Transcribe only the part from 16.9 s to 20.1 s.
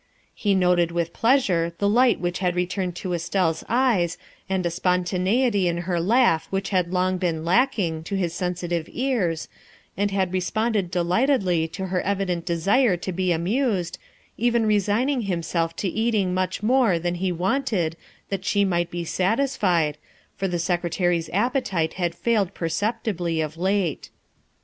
than he wanted that she might be satisfied,